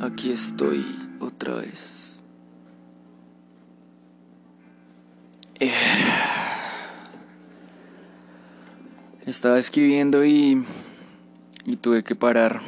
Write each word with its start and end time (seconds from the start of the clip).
Aquí 0.00 0.32
estoy 0.32 0.82
otra 1.20 1.56
vez. 1.56 2.20
Eh, 5.58 5.70
estaba 9.26 9.58
escribiendo 9.58 10.24
y, 10.24 10.64
y 11.66 11.76
tuve 11.76 12.02
que 12.02 12.14
parar. 12.14 12.62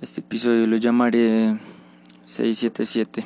este 0.00 0.20
episodio 0.20 0.68
lo 0.68 0.76
llamaré 0.76 1.58
677. 2.24 3.24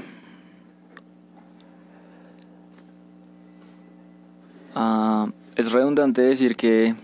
Ah, 4.74 5.28
es 5.56 5.72
redundante 5.72 6.22
decir 6.22 6.56
que 6.56 6.94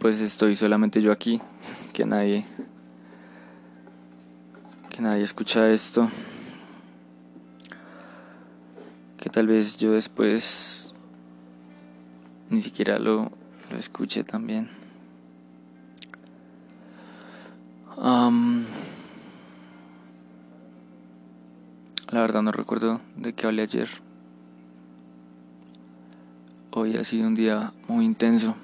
pues 0.00 0.20
estoy 0.20 0.56
solamente 0.56 1.00
yo 1.00 1.12
aquí, 1.12 1.40
que 2.00 2.06
nadie 2.06 2.46
que 4.88 5.02
nadie 5.02 5.22
escucha 5.22 5.68
esto. 5.68 6.08
Que 9.18 9.28
tal 9.28 9.46
vez 9.46 9.76
yo 9.76 9.92
después 9.92 10.94
ni 12.48 12.62
siquiera 12.62 12.98
lo, 12.98 13.30
lo 13.70 13.76
escuche 13.76 14.24
también. 14.24 14.70
la 22.10 22.20
verdad 22.22 22.40
no 22.42 22.50
recuerdo 22.50 23.02
de 23.16 23.34
qué 23.34 23.46
hablé 23.46 23.62
ayer. 23.62 23.90
Hoy 26.70 26.96
ha 26.96 27.04
sido 27.04 27.28
un 27.28 27.34
día 27.34 27.74
muy 27.88 28.06
intenso 28.06 28.54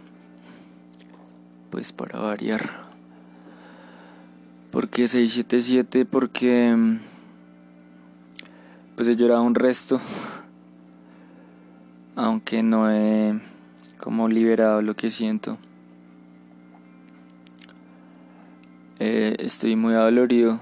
pues 1.71 1.93
para 1.93 2.19
variar. 2.19 2.86
¿Por 4.77 4.91
qué 4.91 5.09
677? 5.09 6.05
Porque 6.05 6.77
pues 8.95 9.09
he 9.09 9.17
llorado 9.17 9.43
un 9.43 9.55
resto. 9.55 10.03
Aunque 12.15 12.63
no 12.63 12.91
he 12.91 13.41
como 13.97 14.29
liberado 14.29 14.83
lo 14.83 14.95
que 14.95 15.09
siento. 15.09 15.57
Eh, 18.99 19.37
estoy 19.39 19.77
muy 19.77 19.95
adolorido 19.95 20.61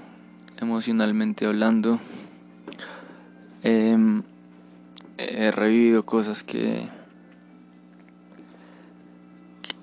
emocionalmente 0.61 1.47
hablando. 1.47 1.99
Em, 3.65 4.23
he 5.19 5.51
revivido 5.51 6.07
cosas 6.07 6.45
que 6.45 6.89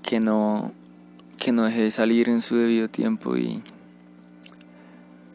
que 0.02 0.22
no 0.22 0.72
que 1.38 1.52
no 1.52 1.66
deje 1.66 1.82
de 1.82 1.92
salir 1.92 2.30
en 2.30 2.42
su 2.42 2.56
debido 2.56 2.88
tiempo 2.88 3.36
y 3.36 3.62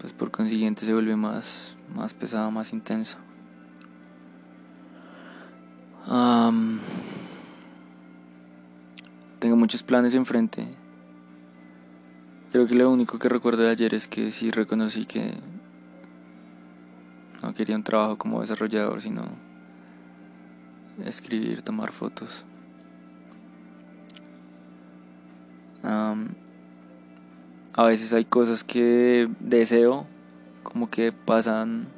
pues 0.06 0.14
por 0.14 0.30
consiguiente 0.30 0.86
se 0.86 0.92
vuelve 0.92 1.16
más, 1.16 1.74
más 1.92 2.14
pesado, 2.14 2.48
más 2.52 2.72
intenso. 2.72 3.18
tengo 9.40 9.56
muchos 9.56 9.82
planes 9.82 10.14
enfrente. 10.14 10.64
Creo 12.52 12.68
que 12.68 12.76
lo 12.76 12.88
único 12.88 13.18
que 13.18 13.28
recuerdo 13.28 13.64
de 13.64 13.70
ayer 13.70 13.94
es 13.94 14.06
que 14.06 14.30
sí 14.30 14.52
reconocí 14.52 15.06
que 15.06 15.32
no 17.42 17.52
quería 17.52 17.74
un 17.74 17.82
trabajo 17.82 18.16
como 18.16 18.42
desarrollador, 18.42 19.02
sino 19.02 19.24
escribir, 21.04 21.62
tomar 21.62 21.90
fotos. 21.90 22.44
A 27.76 27.84
veces 27.84 28.14
hay 28.14 28.24
cosas 28.24 28.64
que 28.64 29.28
deseo, 29.38 30.06
como 30.62 30.88
que 30.88 31.12
pasan 31.12 31.88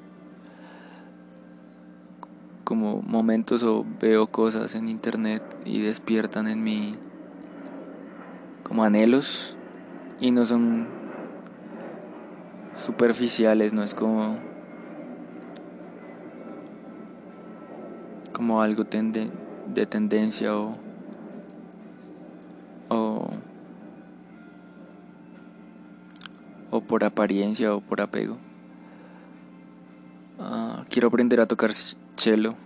como 2.64 3.00
momentos 3.00 3.62
o 3.62 3.86
veo 4.00 4.26
cosas 4.26 4.74
en 4.74 4.88
internet 4.88 5.42
y 5.64 5.80
despiertan 5.80 6.48
en 6.48 6.64
mí 6.64 6.96
como 8.64 8.84
anhelos 8.84 9.56
y 10.20 10.32
no 10.32 10.44
son 10.44 10.88
superficiales, 12.76 13.72
no 13.72 13.84
es 13.84 13.94
como 13.94 14.36
como 18.32 18.62
algo 18.62 18.84
de 18.84 19.86
tendencia 19.86 20.56
o 20.56 20.87
por 26.88 27.04
apariencia 27.04 27.72
o 27.72 27.80
por 27.80 28.00
apego. 28.00 28.38
Ah, 30.40 30.84
quiero 30.88 31.06
aprender 31.08 31.40
a 31.40 31.46
tocar 31.46 31.72
cello. 31.72 32.56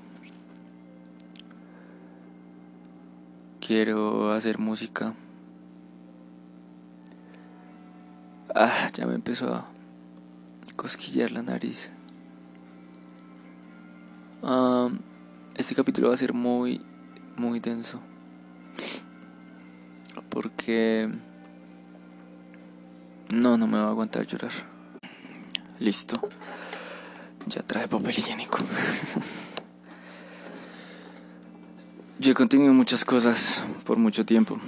Quiero 3.60 4.32
hacer 4.32 4.58
música. 4.58 5.14
Ah, 8.54 8.88
ya 8.94 9.06
me 9.06 9.14
empezó 9.14 9.54
a 9.54 9.66
cosquillar 10.76 11.32
la 11.32 11.42
nariz. 11.42 11.90
Ah, 14.42 14.88
este 15.56 15.74
capítulo 15.74 16.08
va 16.08 16.14
a 16.14 16.18
ser 16.18 16.32
muy, 16.32 16.80
muy 17.36 17.60
denso. 17.60 18.00
Porque 20.28 21.10
no, 23.32 23.56
no 23.56 23.66
me 23.66 23.78
va 23.78 23.86
a 23.86 23.90
aguantar 23.90 24.26
llorar. 24.26 24.52
Listo. 25.80 26.20
Ya 27.46 27.62
traje 27.62 27.88
papel 27.88 28.10
higiénico. 28.10 28.58
Yo 32.18 32.32
he 32.32 32.34
contenido 32.34 32.72
muchas 32.72 33.04
cosas 33.04 33.64
por 33.84 33.98
mucho 33.98 34.24
tiempo. 34.24 34.58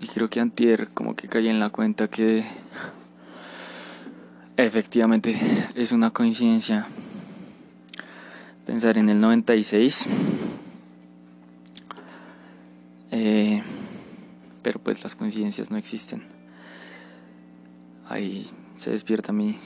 y 0.00 0.06
creo 0.08 0.28
que 0.28 0.40
antier 0.40 0.90
como 0.92 1.16
que 1.16 1.28
caí 1.28 1.48
en 1.48 1.58
la 1.58 1.70
cuenta 1.70 2.08
que 2.08 2.44
efectivamente 4.56 5.36
es 5.74 5.92
una 5.92 6.10
coincidencia 6.10 6.86
pensar 8.66 8.98
en 8.98 9.08
el 9.08 9.20
96. 9.20 10.08
Eh, 13.12 13.62
pero 14.62 14.75
pues 14.86 15.02
las 15.02 15.16
coincidencias 15.16 15.68
no 15.72 15.78
existen. 15.78 16.22
Ahí 18.08 18.48
se 18.76 18.92
despierta 18.92 19.32
mi, 19.32 19.58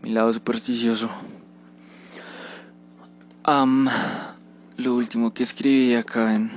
mi 0.00 0.10
lado 0.12 0.32
supersticioso. 0.32 1.10
lo 4.76 4.94
último 4.94 5.34
que 5.34 5.42
escribí 5.42 5.96
acá 5.96 6.36
en 6.36 6.52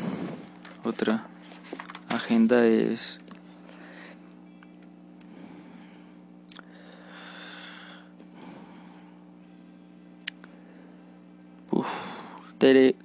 otra 0.83 1.25
agenda 2.07 2.67
es 2.67 3.19
te, 12.59 12.95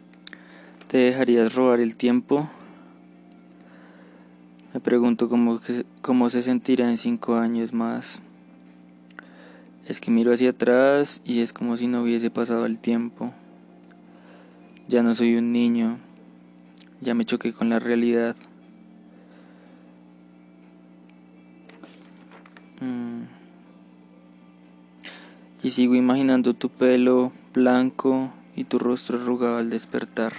te 0.88 0.96
dejarías 0.96 1.54
robar 1.54 1.80
el 1.80 1.98
tiempo 1.98 2.48
pregunto 4.80 5.28
cómo, 5.28 5.60
cómo 6.02 6.30
se 6.30 6.42
sentirá 6.42 6.88
en 6.88 6.96
cinco 6.96 7.36
años 7.36 7.72
más. 7.72 8.22
Es 9.86 10.00
que 10.00 10.10
miro 10.10 10.32
hacia 10.32 10.50
atrás 10.50 11.20
y 11.24 11.40
es 11.40 11.52
como 11.52 11.76
si 11.76 11.86
no 11.86 12.02
hubiese 12.02 12.30
pasado 12.30 12.66
el 12.66 12.78
tiempo. 12.78 13.32
Ya 14.88 15.02
no 15.02 15.14
soy 15.14 15.36
un 15.36 15.52
niño. 15.52 15.98
Ya 17.00 17.14
me 17.14 17.24
choqué 17.24 17.52
con 17.52 17.68
la 17.68 17.78
realidad. 17.78 18.36
Mm. 22.80 23.22
Y 25.62 25.70
sigo 25.70 25.94
imaginando 25.94 26.54
tu 26.54 26.70
pelo 26.70 27.32
blanco 27.52 28.32
y 28.56 28.64
tu 28.64 28.78
rostro 28.78 29.18
arrugado 29.18 29.58
al 29.58 29.70
despertar. 29.70 30.32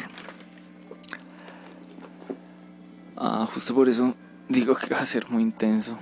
Ah, 3.17 3.45
justo 3.45 3.75
por 3.75 3.87
eso 3.87 4.15
digo 4.51 4.75
que 4.75 4.93
va 4.93 4.99
a 4.99 5.05
ser 5.05 5.29
muy 5.29 5.43
intenso. 5.43 5.97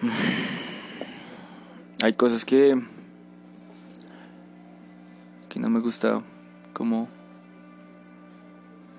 hay 2.02 2.12
cosas 2.14 2.44
que 2.44 2.80
que 5.48 5.58
no 5.58 5.68
me 5.68 5.80
gusta 5.80 6.22
como 6.72 7.08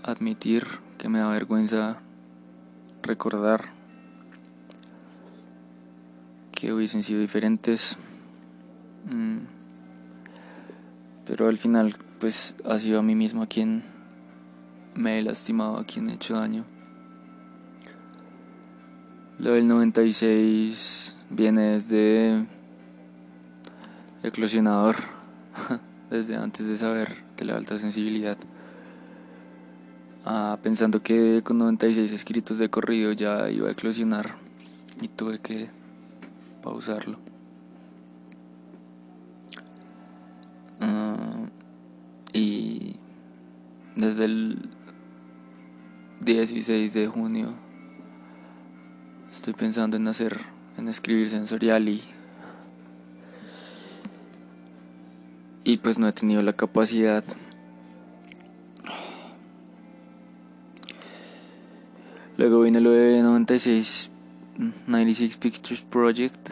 admitir 0.04 0.68
que 0.98 1.08
me 1.08 1.20
da 1.20 1.30
vergüenza 1.30 2.02
recordar 3.02 3.79
que 6.60 6.74
hubiesen 6.74 7.04
sido 7.04 7.22
diferentes. 7.22 7.98
Mm. 9.06 9.38
Pero 11.26 11.48
al 11.48 11.58
final, 11.58 11.96
pues 12.20 12.56
ha 12.66 12.78
sido 12.80 13.00
a 13.00 13.04
mí 13.04 13.16
mismo 13.16 13.44
a 13.44 13.48
quien 13.48 13.84
me 14.96 15.20
he 15.20 15.22
lastimado, 15.22 15.78
a 15.78 15.86
quien 15.86 16.10
he 16.10 16.16
hecho 16.16 16.36
daño. 16.36 16.66
Lo 19.38 19.54
del 19.54 19.68
96 19.68 21.16
viene 21.30 21.74
desde 21.74 22.46
eclosionador, 24.24 24.98
desde 26.10 26.36
antes 26.36 26.68
de 26.68 26.76
saber 26.76 27.24
de 27.38 27.46
la 27.46 27.56
alta 27.56 27.80
sensibilidad. 27.80 28.38
Ah, 30.26 30.60
pensando 30.62 31.02
que 31.02 31.42
con 31.42 31.58
96 31.58 32.12
escritos 32.12 32.58
de 32.58 32.70
corrido 32.70 33.14
ya 33.14 33.50
iba 33.50 33.70
a 33.70 33.72
eclosionar 33.72 34.36
y 35.02 35.08
tuve 35.08 35.40
que 35.40 35.79
pausarlo. 36.69 37.18
Ah, 40.80 41.48
y 42.31 42.98
desde 43.95 44.25
el 44.25 44.69
16 46.21 46.94
de 46.94 47.07
junio 47.07 47.48
estoy 49.31 49.54
pensando 49.54 49.98
en 49.98 50.07
hacer, 50.07 50.39
en 50.77 50.88
escribir 50.89 51.31
sensorial 51.31 51.89
y 51.89 52.04
y 55.63 55.77
pues 55.77 55.98
no 55.98 56.07
he 56.07 56.13
tenido 56.13 56.44
la 56.44 56.54
capacidad 56.54 57.24
Luego 62.38 62.62
vino 62.62 62.80
lo 62.80 62.92
de 62.92 63.21
96, 63.21 64.12
96 64.60 65.38
Pictures 65.38 65.84
Project, 65.84 66.50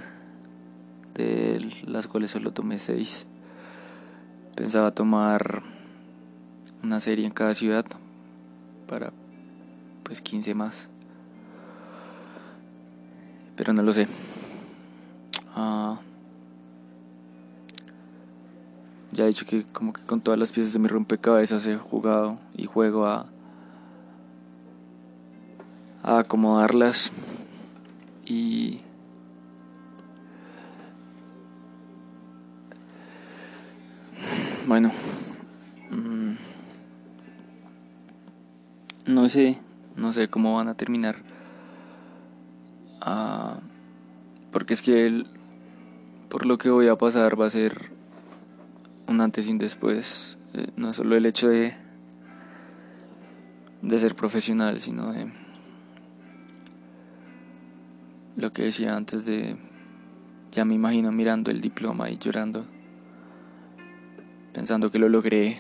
de 1.14 1.70
las 1.86 2.08
cuales 2.08 2.32
solo 2.32 2.54
tomé 2.54 2.80
6. 2.80 3.26
Pensaba 4.56 4.92
tomar 4.92 5.62
una 6.84 7.02
serie 7.02 7.26
en 7.26 7.34
cada 7.34 7.54
ciudad 7.54 7.86
para 8.88 9.12
pues 10.04 10.22
15 10.22 10.54
más. 10.54 10.88
Pero 13.58 13.74
no 13.74 13.84
lo 13.84 13.92
sé. 13.92 14.08
Ah, 15.54 16.00
ya 19.12 19.26
he 19.26 19.28
dicho 19.28 19.46
que 19.46 19.66
como 19.66 19.92
que 19.92 20.04
con 20.04 20.22
todas 20.22 20.40
las 20.40 20.54
piezas 20.54 20.72
de 20.72 20.80
mi 20.80 20.88
rompecabezas 20.88 21.68
he 21.68 21.76
jugado 21.76 22.40
y 22.56 22.68
juego 22.68 23.06
a 23.06 23.26
a 26.04 26.20
acomodarlas 26.20 27.12
y 28.30 28.82
bueno 34.68 34.92
mm, 35.92 36.34
no 39.06 39.30
sé 39.30 39.58
no 39.96 40.12
sé 40.12 40.28
cómo 40.28 40.56
van 40.56 40.68
a 40.68 40.76
terminar 40.76 41.16
ah, 43.02 43.60
porque 44.52 44.74
es 44.74 44.82
que 44.82 45.08
el, 45.08 45.28
por 46.30 46.46
lo 46.46 46.58
que 46.58 46.70
voy 46.70 46.88
a 46.88 46.98
pasar 46.98 47.40
va 47.40 47.46
a 47.46 47.50
ser 47.50 47.92
un 49.08 49.22
antes 49.22 49.48
y 49.48 49.52
un 49.52 49.58
después 49.58 50.38
eh, 50.54 50.68
no 50.76 50.92
solo 50.92 51.16
el 51.16 51.26
hecho 51.26 51.48
de 51.48 51.76
de 53.82 54.00
ser 54.00 54.16
profesional 54.16 54.82
sino 54.82 55.14
de 55.14 55.47
lo 58.38 58.54
que 58.54 58.64
decía 58.64 58.96
antes 58.96 59.26
de, 59.26 59.58
ya 60.52 60.64
me 60.64 60.76
imagino 60.76 61.12
mirando 61.12 61.50
el 61.50 61.60
diploma 61.60 62.10
y 62.12 62.18
llorando, 62.18 62.66
pensando 64.54 64.92
que 64.92 65.00
lo 65.00 65.10
logré, 65.10 65.58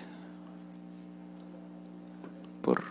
por 2.62 2.84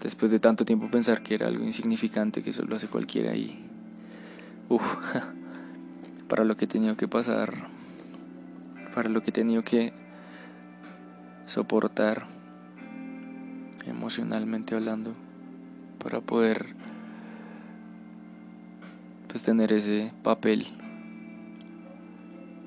después 0.00 0.30
de 0.30 0.38
tanto 0.38 0.64
tiempo 0.64 0.90
pensar 0.90 1.22
que 1.22 1.34
era 1.34 1.48
algo 1.48 1.64
insignificante, 1.64 2.42
que 2.42 2.50
eso 2.50 2.64
lo 2.64 2.76
hace 2.76 2.86
cualquiera 2.86 3.34
y, 3.34 3.68
uff, 4.68 4.96
para 6.28 6.44
lo 6.44 6.56
que 6.56 6.66
he 6.66 6.68
tenido 6.68 6.96
que 6.96 7.08
pasar, 7.08 7.66
para 8.94 9.08
lo 9.08 9.22
que 9.22 9.30
he 9.30 9.32
tenido 9.32 9.64
que 9.64 9.92
soportar 11.46 12.26
emocionalmente 13.86 14.76
hablando, 14.76 15.14
para 15.98 16.20
poder 16.20 16.74
pues 19.32 19.44
tener 19.44 19.72
ese 19.72 20.12
papel. 20.22 20.66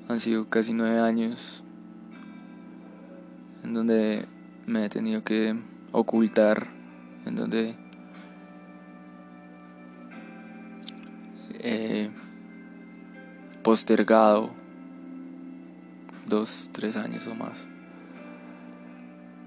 Han 0.08 0.18
sido 0.18 0.48
casi 0.48 0.72
nueve 0.72 0.98
años 0.98 1.62
en 3.62 3.72
donde 3.72 4.26
me 4.66 4.84
he 4.84 4.88
tenido 4.88 5.22
que 5.22 5.54
ocultar, 5.92 6.66
en 7.24 7.36
donde 7.36 7.76
he 11.60 12.10
postergado 13.62 14.50
dos, 16.26 16.70
tres 16.72 16.96
años 16.96 17.28
o 17.28 17.36
más, 17.36 17.68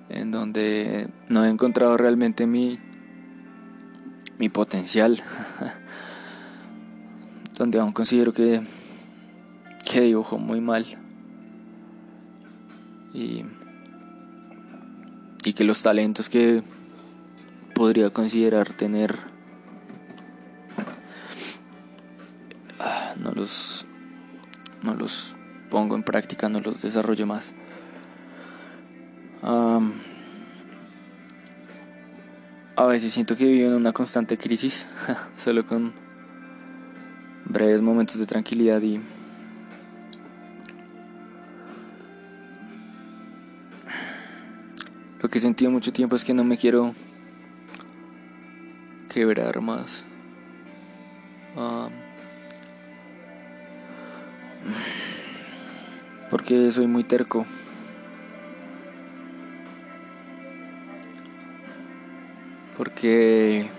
en 0.07 0.31
donde 0.31 1.09
no 1.27 1.43
he 1.43 1.49
encontrado 1.49 1.97
realmente 1.97 2.47
mi, 2.47 2.79
mi 4.37 4.47
potencial. 4.47 5.21
donde 7.59 7.77
aún 7.77 7.91
considero 7.91 8.33
que, 8.33 8.61
que 9.85 10.01
dibujo 10.01 10.37
muy 10.37 10.61
mal 10.61 10.87
y, 13.13 13.43
y 15.43 15.53
que 15.53 15.65
los 15.65 15.83
talentos 15.83 16.29
que 16.29 16.63
podría 17.75 18.09
considerar 18.11 18.71
tener 18.71 19.19
ah, 22.79 23.13
no 23.17 23.33
los 23.33 23.85
no 24.81 24.95
los 24.95 25.35
pongo 25.69 25.97
en 25.97 26.03
práctica, 26.03 26.47
no 26.47 26.61
los 26.61 26.81
desarrollo 26.81 27.27
más. 27.27 27.53
a 32.75 32.85
veces 32.85 33.13
siento 33.13 33.35
que 33.35 33.45
vivo 33.45 33.67
en 33.67 33.73
una 33.73 33.91
constante 33.91 34.37
crisis, 34.37 34.87
solo 35.35 35.65
con 35.65 35.93
breves 37.49 37.81
momentos 37.81 38.19
de 38.19 38.25
tranquilidad 38.25 38.81
y 38.81 39.01
lo 45.21 45.29
que 45.29 45.39
he 45.39 45.41
sentido 45.41 45.71
mucho 45.71 45.91
tiempo 45.91 46.15
es 46.15 46.23
que 46.23 46.33
no 46.33 46.43
me 46.43 46.57
quiero 46.57 46.93
quebrar 49.09 49.59
más. 49.59 50.05
porque 56.29 56.71
soy 56.71 56.87
muy 56.87 57.03
terco. 57.03 57.45
Porque 62.77 63.69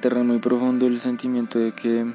Porque 0.00 0.08
enterra 0.08 0.24
muy 0.24 0.38
profundo 0.38 0.86
el 0.86 0.98
sentimiento 0.98 1.58
de 1.58 1.72
que 1.72 2.06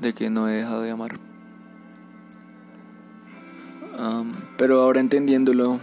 de 0.00 0.12
que 0.12 0.28
no 0.28 0.48
he 0.48 0.54
dejado 0.54 0.82
de 0.82 0.90
amar 0.90 1.12
pero 4.58 4.82
ahora 4.82 4.98
entendiéndolo, 4.98 5.78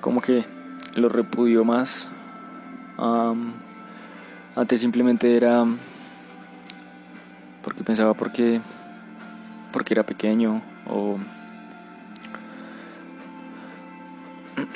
como 0.00 0.22
que 0.22 0.46
lo 0.94 1.10
repudio 1.10 1.66
más. 1.66 2.08
antes 4.56 4.80
simplemente 4.80 5.36
era 5.36 5.66
porque 7.62 7.84
pensaba 7.84 8.14
porque 8.14 8.62
porque 9.72 9.92
era 9.92 10.04
pequeño 10.04 10.62
o 10.86 11.18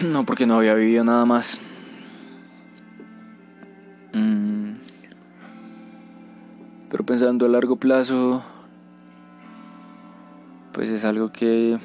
no 0.01 0.25
porque 0.25 0.47
no 0.47 0.57
había 0.57 0.75
vivido 0.75 1.05
nada 1.05 1.25
más. 1.25 1.59
Mm. 4.13 4.75
Pero 6.91 7.05
pensando 7.05 7.47
a 7.47 7.49
largo 7.49 7.77
plazo, 7.77 8.43
pues 10.73 10.91
es 10.91 11.05
algo 11.05 11.31
que, 11.33 11.79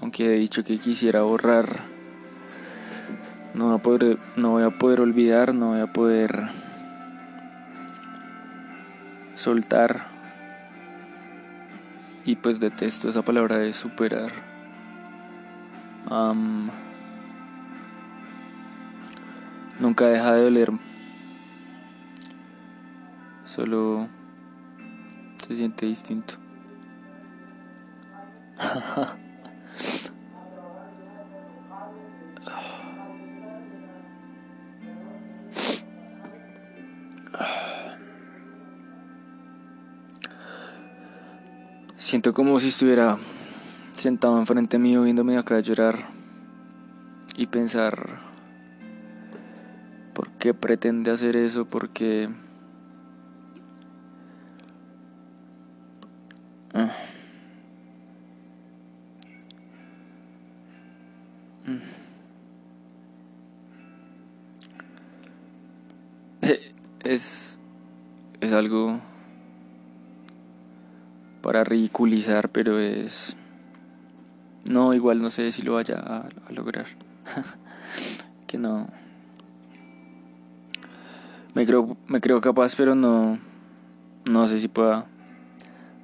aunque 0.00 0.26
he 0.26 0.38
dicho 0.38 0.64
que 0.64 0.78
quisiera 0.78 1.22
borrar, 1.22 1.66
no 3.54 3.66
voy 3.66 3.74
a 3.74 3.78
poder, 3.78 4.18
no 4.36 4.50
voy 4.52 4.62
a 4.62 4.70
poder 4.70 5.00
olvidar, 5.00 5.54
no 5.54 5.68
voy 5.68 5.80
a 5.80 5.92
poder 5.92 6.48
soltar. 9.34 10.06
Y 12.24 12.36
pues 12.36 12.60
detesto 12.60 13.08
esa 13.08 13.22
palabra 13.22 13.56
de 13.56 13.72
superar. 13.72 14.30
Nunca 19.78 20.06
deja 20.06 20.34
de 20.34 20.44
doler. 20.44 20.72
Solo 23.44 24.08
se 25.46 25.56
siente 25.56 25.86
distinto. 25.86 26.34
Siento 41.98 42.32
como 42.32 42.58
si 42.58 42.68
estuviera 42.68 43.18
sentado 43.92 44.38
enfrente 44.38 44.78
mío 44.78 45.02
viéndome 45.02 45.36
acá 45.36 45.60
llorar 45.60 46.06
y 47.36 47.46
pensar 47.48 48.27
qué 50.38 50.54
pretende 50.54 51.10
hacer 51.10 51.36
eso, 51.36 51.64
porque 51.64 52.28
ah. 56.74 56.92
mm. 61.66 61.78
es 67.04 67.58
es 68.40 68.52
algo 68.52 69.00
para 71.42 71.64
ridiculizar, 71.64 72.50
pero 72.50 72.78
es... 72.78 73.36
No, 74.70 74.92
igual 74.94 75.22
no 75.22 75.30
sé 75.30 75.50
si 75.50 75.62
lo 75.62 75.74
vaya 75.74 75.96
a, 75.96 76.28
lograr. 76.52 76.86
que 78.46 78.58
no... 78.58 78.88
Me 81.58 81.66
creo, 81.66 81.98
me 82.06 82.20
creo 82.20 82.40
capaz, 82.40 82.76
pero 82.76 82.94
no... 82.94 83.36
No 84.30 84.46
sé 84.46 84.60
si 84.60 84.68
pueda... 84.68 85.06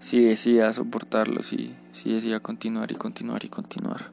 Si 0.00 0.18
decida 0.18 0.73
soportarlo, 0.73 1.44
si, 1.44 1.76
si 1.92 2.12
decida 2.12 2.40
continuar 2.40 2.90
y 2.90 2.96
continuar 2.96 3.44
y 3.44 3.49
continuar. 3.49 4.11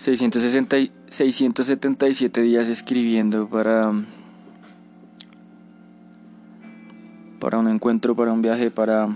...677 0.00 2.42
días 2.42 2.66
escribiendo 2.66 3.48
para 3.48 3.92
para 7.38 7.58
un 7.58 7.68
encuentro, 7.68 8.16
para 8.16 8.32
un 8.32 8.42
viaje, 8.42 8.72
para 8.72 9.14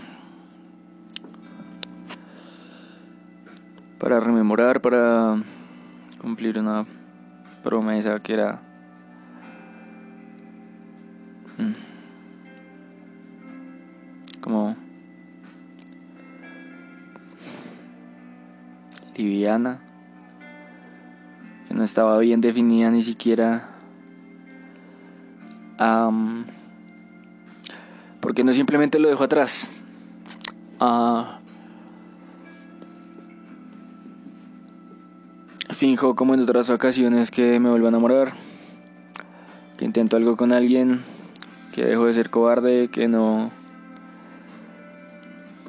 para 3.99 4.21
rememorar, 4.21 4.81
para 4.81 5.43
cumplir 6.21 6.59
una 6.59 6.85
promesa 7.63 8.19
que 8.21 8.35
era 8.35 8.61
mm, 11.59 11.73
como 14.41 14.77
liviana, 19.17 19.81
que 21.67 21.75
no 21.75 21.83
estaba 21.83 22.19
bien 22.19 22.41
definida 22.41 22.91
ni 22.91 23.03
siquiera. 23.03 23.75
porque 28.21 28.45
no 28.45 28.53
simplemente 28.53 28.99
lo 28.99 29.09
dejo 29.09 29.25
atrás. 29.25 29.71
Ah, 30.79 31.39
finjo 35.79 36.17
como 36.17 36.35
en 36.35 36.41
otras 36.41 36.71
ocasiones 36.71 37.31
que 37.31 37.61
me 37.61 37.71
vuelvo 37.71 37.87
a 37.87 37.91
enamorar, 37.91 38.33
que 39.77 39.85
intento 39.85 40.17
algo 40.17 40.37
con 40.37 40.53
alguien, 40.53 41.03
que 41.71 41.85
dejo 41.85 42.07
de 42.07 42.15
ser 42.15 42.31
cobarde, 42.31 42.89
que 42.89 43.07
no 43.07 43.53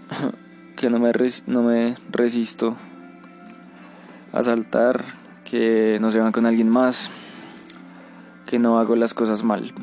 que 0.75 0.89
no 0.89 0.97
me, 0.97 1.95
resisto 2.09 2.75
a 4.33 4.43
saltar, 4.43 5.03
que 5.45 5.99
no 6.01 6.09
se 6.09 6.17
van 6.17 6.31
con 6.31 6.47
alguien 6.47 6.69
más, 6.69 7.11
que 8.47 8.57
no 8.57 8.79
hago 8.79 8.95
las 8.95 9.13
cosas 9.13 9.43
mal. 9.43 9.75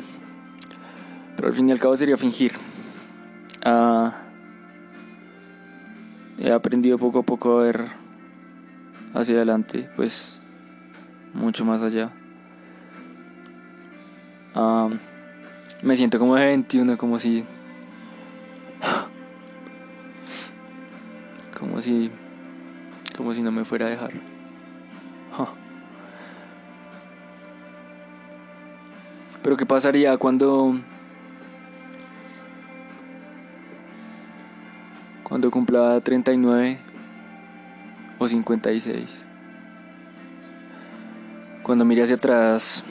Pero 1.36 1.46
al 1.46 1.54
fin 1.54 1.68
y 1.68 1.72
al 1.72 1.78
cabo 1.78 1.96
sería 1.96 2.16
fingir. 2.16 2.50
Ah, 3.64 4.12
he 6.40 6.50
aprendido 6.50 6.98
poco 6.98 7.20
a 7.20 7.22
poco 7.22 7.60
a 7.60 7.62
ver 7.62 8.05
hacia 9.16 9.36
adelante, 9.36 9.88
pues 9.96 10.42
mucho 11.32 11.64
más 11.64 11.82
allá. 11.82 12.12
Me 15.82 15.94
siento 15.94 16.18
como 16.18 16.36
de 16.36 16.46
21, 16.46 16.96
como 16.96 17.18
si. 17.18 17.44
Como 21.58 21.82
si. 21.82 22.10
Como 23.16 23.34
si 23.34 23.42
no 23.42 23.52
me 23.52 23.64
fuera 23.64 23.86
a 23.86 23.90
dejar. 23.90 24.12
Pero 29.42 29.56
¿qué 29.56 29.64
pasaría 29.64 30.16
cuando 30.16 30.74
cuando 35.22 35.50
cumpla 35.50 36.00
39 36.00 36.85
o 38.26 38.28
56. 38.28 39.24
Cuando 41.62 41.84
mire 41.84 42.02
hacia 42.02 42.16
atrás, 42.16 42.84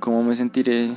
¿cómo 0.00 0.22
me 0.22 0.34
sentiré? 0.36 0.96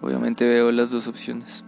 Obviamente 0.00 0.46
veo 0.46 0.70
las 0.72 0.90
dos 0.90 1.06
opciones. 1.06 1.64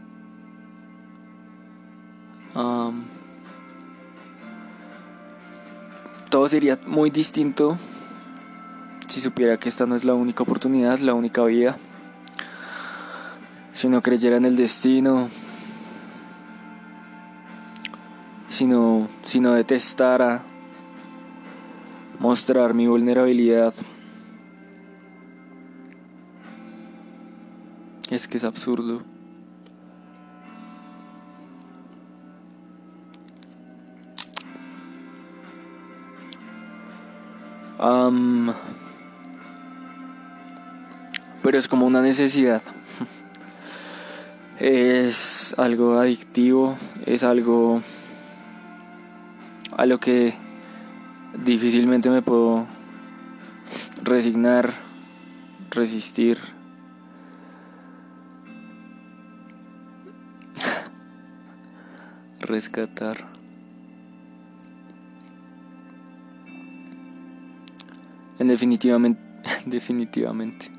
todo 6.30 6.49
sería 6.49 6.78
muy 6.87 7.09
distinto 7.11 7.78
si 9.16 9.23
supiera 9.23 9.56
que 9.56 9.70
esta 9.70 9.87
no 9.87 9.96
es 9.96 10.04
la 10.04 10.12
única 10.12 10.42
oportunidad, 10.42 10.99
la 10.99 11.14
única 11.14 11.42
vida. 11.42 11.78
Si 13.73 13.88
no 13.88 14.02
creyera 14.02 14.37
en 14.37 14.44
el 14.44 14.56
destino, 14.56 15.30
si 18.50 18.66
no, 18.66 19.08
detestara 19.54 20.42
mostrar 22.18 22.75
mi 22.75 22.88
vulnerabilidad. 22.88 23.73
Es 28.11 28.28
que 28.28 28.37
es 28.37 28.44
absurdo. 28.44 29.00
Pero 41.46 41.58
es 41.60 41.68
como 41.68 41.86
una 41.86 42.02
necesidad. 42.02 42.60
Es 44.58 45.54
algo 45.56 45.96
adictivo, 45.96 46.76
es 47.04 47.22
algo 47.22 47.82
a 49.76 49.86
lo 49.86 50.00
que 50.00 50.34
difícilmente 51.44 52.10
me 52.10 52.20
puedo 52.20 52.66
resignar, 54.02 54.74
resistir. 55.70 56.36
rescatar. 62.40 63.24
En 68.40 68.48
definitivamente, 68.48 69.22
definitivamente. 69.66 70.75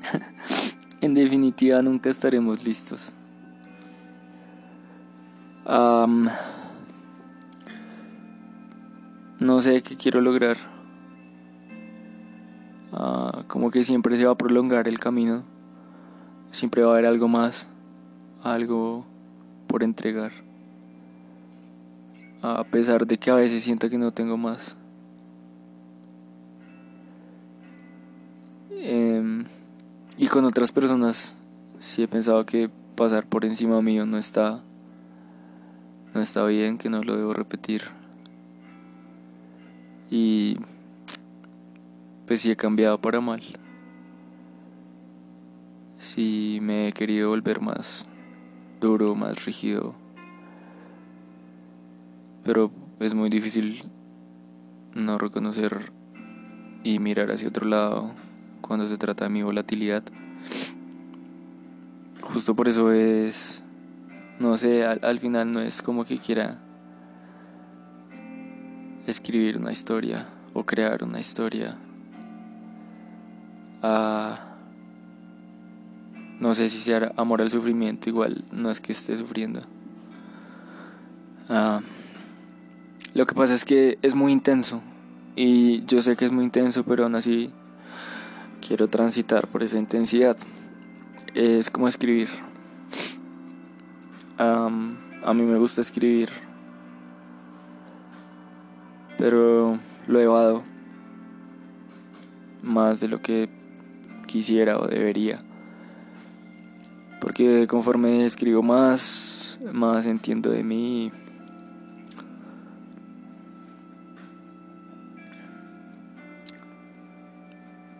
En 1.00 1.14
definitiva, 1.14 1.80
nunca 1.80 2.10
estaremos 2.10 2.64
listos. 2.64 3.12
no 9.40 9.62
sé 9.62 9.82
qué 9.82 9.96
quiero 9.96 10.20
lograr. 10.20 10.56
Ah, 12.92 13.44
como 13.46 13.70
que 13.70 13.84
siempre 13.84 14.16
se 14.16 14.24
va 14.24 14.32
a 14.32 14.38
prolongar 14.38 14.88
el 14.88 14.98
camino. 14.98 15.44
Siempre 16.50 16.82
va 16.82 16.88
a 16.88 16.92
haber 16.94 17.06
algo 17.06 17.28
más, 17.28 17.68
algo 18.42 19.06
por 19.66 19.82
entregar. 19.82 20.32
A 22.42 22.64
pesar 22.64 23.06
de 23.06 23.18
que 23.18 23.30
a 23.30 23.34
veces 23.34 23.62
siento 23.62 23.90
que 23.90 23.98
no 23.98 24.12
tengo 24.12 24.36
más. 24.36 24.76
Em, 28.70 29.44
y 30.18 30.26
con 30.26 30.44
otras 30.44 30.72
personas 30.72 31.36
sí 31.78 32.02
he 32.02 32.08
pensado 32.08 32.44
que 32.44 32.68
pasar 32.96 33.26
por 33.26 33.44
encima 33.44 33.80
mío 33.80 34.04
no 34.04 34.18
está 34.18 34.62
no 36.14 36.20
está 36.20 36.44
bien, 36.46 36.78
que 36.78 36.88
no 36.88 37.02
lo 37.02 37.16
debo 37.16 37.32
repetir. 37.32 37.82
Y 40.10 40.56
pues 42.26 42.40
sí 42.40 42.50
he 42.50 42.56
cambiado 42.56 43.00
para 43.00 43.20
mal. 43.20 43.42
Sí 45.98 46.58
me 46.62 46.88
he 46.88 46.92
querido 46.92 47.28
volver 47.28 47.60
más 47.60 48.06
duro, 48.80 49.14
más 49.14 49.44
rígido. 49.44 49.94
Pero 52.42 52.70
es 53.00 53.14
muy 53.14 53.28
difícil 53.28 53.84
no 54.94 55.18
reconocer 55.18 55.92
y 56.82 56.98
mirar 56.98 57.30
hacia 57.30 57.48
otro 57.48 57.66
lado 57.66 58.12
cuando 58.68 58.86
se 58.86 58.98
trata 58.98 59.24
de 59.24 59.30
mi 59.30 59.42
volatilidad. 59.42 60.04
Justo 62.20 62.54
por 62.54 62.68
eso 62.68 62.92
es, 62.92 63.64
no 64.38 64.58
sé, 64.58 64.84
al, 64.84 65.18
final 65.18 65.50
no 65.50 65.60
es 65.62 65.80
como 65.80 66.04
que 66.04 66.18
quiera 66.18 66.58
escribir 69.06 69.56
una 69.56 69.72
historia 69.72 70.26
o 70.52 70.66
crear 70.66 71.02
una 71.02 71.18
historia. 71.18 71.78
Ah, 73.82 74.38
no 76.38 76.54
sé 76.54 76.68
si 76.68 76.78
sea 76.78 77.12
amor 77.16 77.40
al 77.40 77.50
sufrimiento, 77.50 78.10
igual 78.10 78.44
no 78.52 78.70
es 78.70 78.82
que 78.82 78.92
esté 78.92 79.16
sufriendo. 79.16 79.62
Ah, 81.48 81.80
lo 83.14 83.24
que 83.24 83.34
pasa 83.34 83.54
es 83.54 83.64
que 83.64 83.98
es 84.02 84.14
muy 84.14 84.30
intenso 84.30 84.82
y 85.36 85.86
yo 85.86 86.02
sé 86.02 86.16
que 86.16 86.26
es 86.26 86.32
muy 86.32 86.44
intenso, 86.44 86.84
pero 86.84 87.04
aún 87.04 87.14
así 87.14 87.50
quiero 88.66 88.88
transitar 88.88 89.46
por 89.46 89.62
esa 89.62 89.78
intensidad. 89.78 90.36
Es 91.34 91.70
como 91.70 91.88
escribir. 91.88 92.28
a 94.38 95.34
mí 95.34 95.42
me 95.42 95.58
gusta 95.58 95.80
escribir, 95.80 96.30
pero 99.18 99.78
lo 100.06 100.20
he 100.20 100.22
evado 100.22 100.62
más 102.62 103.00
de 103.00 103.08
lo 103.08 103.20
que 103.20 103.48
quisiera 104.26 104.78
o 104.78 104.86
debería. 104.86 105.42
Porque 107.20 107.66
conforme 107.66 108.24
escribo 108.24 108.62
más, 108.62 109.58
más 109.72 110.06
entiendo 110.06 110.50
de 110.50 110.62
mí. 110.62 111.10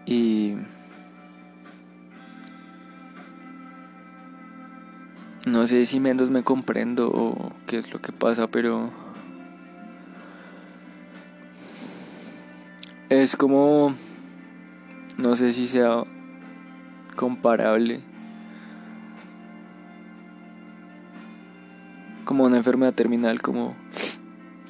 Y 0.09 0.55
no 5.45 5.67
sé 5.67 5.85
si 5.85 6.01
menos 6.01 6.31
me 6.31 6.43
comprendo 6.43 7.11
o 7.11 7.53
qué 7.67 7.77
es 7.77 7.93
lo 7.93 8.01
que 8.01 8.11
pasa, 8.11 8.47
pero 8.47 8.91
es 13.11 13.37
como 13.37 13.95
no 15.19 15.37
sé 15.37 15.53
si 15.53 15.69
sea 15.69 16.05
comparable 17.15 18.01
como 22.25 22.45
una 22.45 22.57
enfermedad 22.57 22.95
terminal, 22.95 23.43
como 23.43 23.77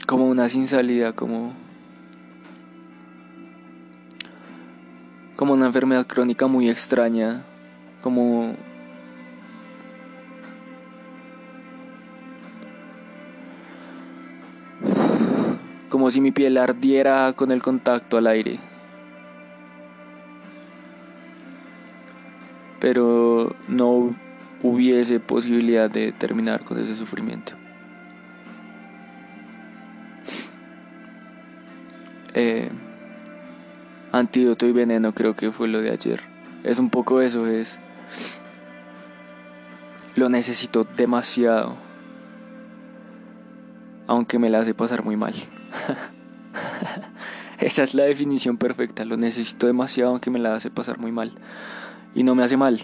como 0.05 0.27
una 0.29 0.49
sin 0.49 0.67
salida, 0.67 1.13
como 1.13 1.53
como 5.39 5.53
una 5.53 5.67
enfermedad 5.67 6.05
crónica 6.05 6.49
muy 6.49 6.69
extraña, 6.69 7.45
como 8.03 8.57
como 15.89 16.11
si 16.11 16.21
mi 16.21 16.33
piel 16.33 16.57
ardiera 16.57 17.33
con 17.35 17.53
el 17.53 17.63
contacto 17.63 18.19
al 18.19 18.27
aire. 18.27 18.59
Pero 22.81 23.55
no 23.69 24.17
hubiese 24.65 25.21
posibilidad 25.21 25.89
de 25.89 26.11
terminar 26.11 26.65
con 26.65 26.81
ese 26.81 26.97
sufrimiento. 26.97 27.53
Eh, 32.35 32.69
Antídoto 34.19 34.67
y 34.67 34.73
veneno 34.73 35.15
creo 35.15 35.37
que 35.37 35.53
fue 35.53 35.69
lo 35.69 35.81
de 35.81 35.93
ayer. 35.93 36.21
Es 36.65 36.81
un 36.81 36.91
poco 36.91 37.21
eso, 37.21 37.47
es... 37.47 37.79
Lo 40.17 40.29
necesito 40.29 40.83
demasiado. 40.83 41.77
Aunque 44.09 44.41
me 44.41 44.51
la 44.51 44.59
hace 44.59 44.75
pasar 44.75 45.05
muy 45.05 45.17
mal. 45.17 45.35
Esa 47.61 47.85
es 47.85 47.95
la 47.95 48.05
definición 48.05 48.57
perfecta. 48.57 49.05
Lo 49.05 49.17
necesito 49.17 49.69
demasiado 49.69 50.11
aunque 50.11 50.31
me 50.31 50.41
la 50.41 50.57
hace 50.57 50.69
pasar 50.69 50.99
muy 50.99 51.13
mal. 51.13 51.33
Y 52.17 52.25
no 52.25 52.35
me 52.35 52.43
hace 52.43 52.57
mal. 52.57 52.81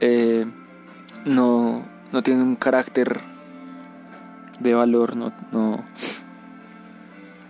Eh, 0.00 0.44
no, 1.24 1.82
no 2.12 2.22
tiene 2.22 2.42
un 2.42 2.56
carácter 2.56 3.20
de 4.60 4.74
valor. 4.74 5.16
No, 5.16 5.32
no. 5.50 5.82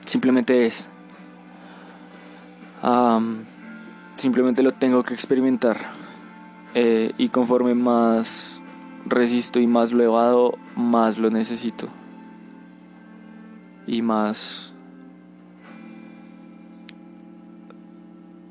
Simplemente 0.05 0.67
es 0.67 0.89
simplemente 4.17 4.63
lo 4.63 4.73
tengo 4.73 5.03
que 5.03 5.15
experimentar. 5.15 5.79
Eh, 6.75 7.13
y 7.19 7.31
conforme 7.31 7.75
más 7.75 8.61
resisto 9.07 9.59
y 9.59 9.67
más 9.67 9.93
lo 9.93 10.05
evado, 10.05 10.59
más 10.77 11.19
lo 11.19 11.31
necesito. 11.31 11.89
Y 13.87 14.03
más. 14.03 14.73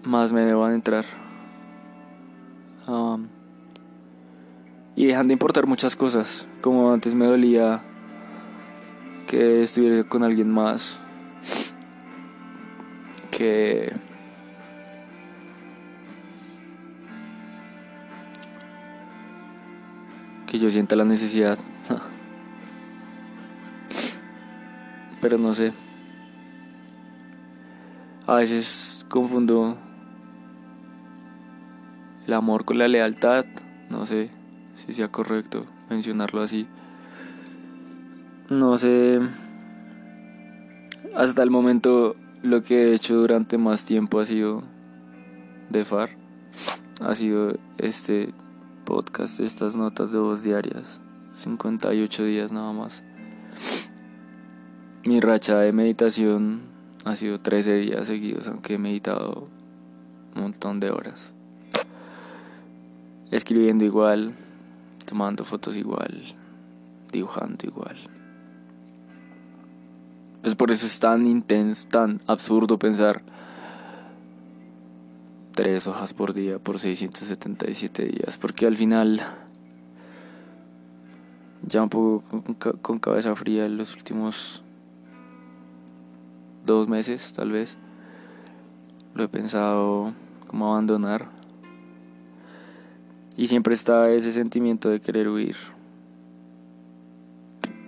Más 0.04 0.32
me 0.32 0.42
debo 0.42 0.68
entrar. 0.70 1.06
y 4.96 5.06
dejan 5.06 5.28
de 5.28 5.34
importar 5.34 5.68
muchas 5.68 5.96
cosas. 5.96 6.48
Como 6.62 6.92
antes 6.92 7.14
me 7.14 7.28
dolía 7.28 7.84
que 9.28 9.62
estuviera 9.62 10.04
con 10.04 10.24
alguien 10.24 10.52
más. 10.52 10.98
Que 13.30 13.94
yo 20.60 20.72
sienta 20.72 20.96
la 20.96 21.06
necesidad. 21.06 21.58
Pero 25.22 25.38
no 25.38 25.54
sé. 25.54 25.74
A 28.26 28.36
veces 28.36 29.06
confundo 29.10 29.78
el 32.26 32.34
amor 32.34 32.66
con 32.66 32.78
la 32.78 32.88
lealtad. 32.88 33.46
No 33.90 34.06
sé 34.06 34.30
si 34.86 34.94
sea 34.94 35.08
correcto 35.08 35.66
mencionarlo 35.90 36.42
así. 36.42 36.68
No 38.50 38.78
sé. 38.78 39.20
Hasta 41.16 41.42
el 41.44 41.50
momento 41.50 42.16
lo 42.44 42.62
que 42.62 42.90
he 42.90 42.94
hecho 42.94 43.16
durante 43.16 43.58
más 43.58 43.86
tiempo 43.86 44.20
ha 44.20 44.26
sido 44.26 44.64
de 45.70 45.84
far. 45.84 46.12
Ha 47.02 47.16
sido 47.16 47.58
este 47.78 48.34
podcast, 48.88 49.42
estas 49.42 49.76
notas 49.76 50.14
de 50.14 50.18
voz 50.18 50.44
diarias. 50.44 51.02
58 51.34 52.24
días 52.24 52.54
nada 52.54 52.72
más. 52.72 53.04
Mi 55.04 55.20
racha 55.20 55.60
de 55.60 55.74
meditación 55.74 56.62
ha 57.04 57.18
sido 57.18 57.42
13 57.42 57.74
días 57.80 58.08
seguidos, 58.08 58.48
aunque 58.48 58.76
he 58.76 58.78
meditado 58.78 59.50
un 60.36 60.42
montón 60.42 60.80
de 60.80 60.90
horas. 60.90 61.34
Escribiendo 63.30 63.84
igual, 63.84 64.34
tomando 65.06 65.44
fotos 65.44 65.76
igual, 65.76 66.24
dibujando 67.12 67.68
igual. 67.68 67.98
Pues 70.42 70.56
por 70.56 70.72
eso 70.72 70.86
es 70.86 70.98
tan 70.98 71.28
intenso, 71.28 71.90
tan 71.90 72.22
absurdo 72.26 72.80
pensar 72.80 73.22
tres 75.58 75.88
hojas 75.88 76.14
por 76.14 76.36
día 76.36 76.60
por 76.60 76.78
677 76.78 78.06
días, 78.06 78.38
porque 78.38 78.68
al 78.68 78.78
final 78.78 79.20
ya 81.64 81.82
un 81.82 81.90
poco 81.90 82.44
con, 82.80 83.00
cabeza 83.00 83.36
fría 83.36 83.66
en 83.66 83.76
los 83.76 83.96
últimos 83.96 84.62
dos 86.64 86.88
meses 86.88 87.34
tal 87.34 87.50
vez 87.50 87.76
lo 89.16 89.24
he 89.24 89.28
pensado 89.28 90.14
como 90.46 90.74
abandonar. 90.74 91.26
Y 93.36 93.48
siempre 93.48 93.74
está 93.74 94.12
ese 94.12 94.32
sentimiento 94.34 94.90
de 94.90 95.02
querer 95.02 95.28
huir 95.28 95.56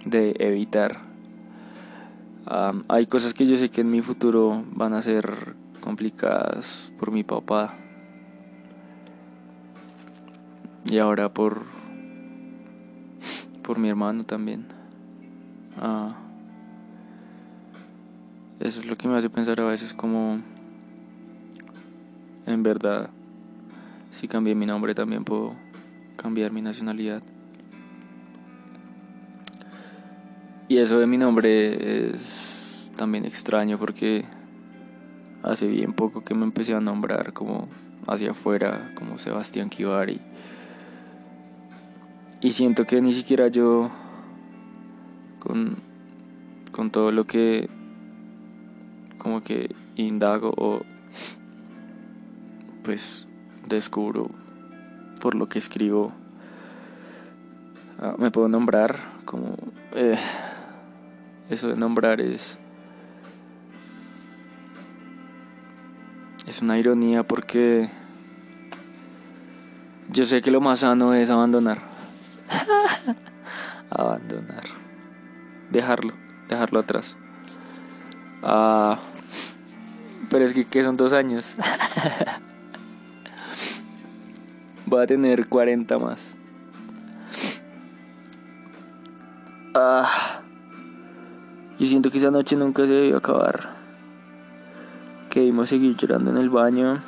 de 0.06 0.36
evitar. 0.40 1.02
Hay 2.88 3.06
cosas 3.06 3.36
que 3.36 3.46
yo 3.46 3.58
sé 3.58 3.70
que 3.70 3.82
en 3.82 3.92
mi 3.92 4.02
futuro 4.02 4.64
van 4.72 4.94
a 4.94 5.04
ser 5.04 5.56
complicadas 5.90 6.94
por 7.00 7.10
mi 7.12 7.24
papá. 7.24 7.74
Y 10.86 11.00
ahora 11.00 11.34
por 11.34 11.64
por 13.64 13.80
mi 13.80 13.90
hermano 13.90 14.24
también. 14.24 14.68
Ah, 15.78 16.16
eso 18.60 18.82
es 18.82 18.86
lo 18.86 18.96
que 18.98 19.08
me 19.08 19.18
hace 19.18 19.32
pensar 19.32 19.60
a 19.62 19.64
veces 19.64 19.92
como 19.92 20.40
en 22.46 22.62
verdad 22.62 23.10
si 24.12 24.28
cambié 24.28 24.54
mi 24.54 24.68
nombre 24.68 24.94
también 24.94 25.24
puedo 25.24 25.56
cambiar 26.18 26.52
mi 26.52 26.62
nacionalidad. 26.62 27.24
Y 30.68 30.78
eso 30.78 31.00
de 31.00 31.08
mi 31.08 31.18
nombre 31.18 32.12
es 32.12 32.92
también 32.96 33.26
extraño 33.26 33.80
porque 33.80 34.28
hace 35.44 35.68
bien 35.68 35.94
poco 35.94 36.24
que 36.24 36.34
me 36.34 36.44
empecé 36.44 36.74
a 36.74 36.80
nombrar 36.80 37.34
como 37.34 37.68
hacia 38.08 38.32
afuera, 38.32 38.92
como 38.96 39.18
Sebastián 39.18 39.70
Kivari. 39.70 40.20
Y 42.42 42.54
siento 42.54 42.86
que 42.86 43.02
ni 43.02 43.14
siquiera 43.14 43.48
yo, 43.48 43.90
con, 45.40 45.76
con 46.72 46.90
todo 46.92 47.12
lo 47.12 47.26
que 47.26 47.70
como 49.18 49.42
que 49.42 49.76
indago 49.96 50.54
o 50.56 50.82
pues 52.84 53.28
descubro 53.68 54.32
por 55.22 55.36
lo 55.36 55.50
que 55.50 55.60
escribo, 55.60 56.14
ah, 58.00 58.16
me 58.18 58.32
puedo 58.32 58.48
nombrar 58.48 59.00
como... 59.26 59.56
Eh, 59.94 60.18
eso 61.50 61.68
de 61.68 61.76
nombrar 61.76 62.22
es 62.22 62.59
Es 66.50 66.64
una 66.64 66.80
ironía 66.80 67.22
porque 67.22 67.92
yo 70.12 70.26
sé 70.26 70.42
que 70.42 70.50
lo 70.50 70.60
más 70.62 70.80
sano 70.80 71.14
es 71.14 71.30
abandonar. 71.30 71.78
abandonar. 73.92 74.64
Dejarlo, 75.70 76.16
dejarlo 76.48 76.80
atrás. 76.80 77.16
Ah, 78.42 78.98
pero 80.32 80.46
es 80.46 80.54
que, 80.54 80.66
que 80.66 80.82
son 80.82 80.98
dos 80.98 81.14
años. 81.14 81.56
Voy 84.88 85.04
a 85.04 85.06
tener 85.06 85.48
40 85.48 86.00
más. 86.00 86.36
Ah, 89.76 90.42
yo 91.78 91.86
siento 91.86 92.10
que 92.10 92.18
esa 92.18 92.32
noche 92.32 92.56
nunca 92.56 92.88
se 92.88 92.94
debió 92.94 93.18
acabar 93.18 93.79
que 95.30 95.42
debimos 95.42 95.70
seguir 95.70 95.96
llorando 95.96 96.32
en 96.32 96.38
el 96.38 96.50
baño, 96.50 97.02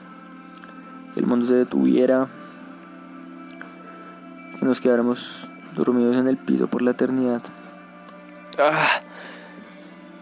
que 1.13 1.19
el 1.19 1.25
mundo 1.25 1.45
se 1.45 1.55
detuviera, 1.55 2.27
que 4.60 4.65
nos 4.65 4.79
quedáramos 4.79 5.49
dormidos 5.75 6.17
en 6.17 6.27
el 6.27 6.38
piso 6.38 6.67
por 6.67 6.81
la 6.81 6.91
eternidad. 6.91 7.41
Ah, 8.60 9.01